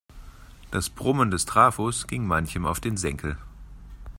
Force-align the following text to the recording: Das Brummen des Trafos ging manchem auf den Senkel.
Das 0.71 0.89
Brummen 0.89 1.29
des 1.29 1.45
Trafos 1.45 2.07
ging 2.07 2.25
manchem 2.25 2.65
auf 2.65 2.79
den 2.79 2.97
Senkel. 2.97 3.37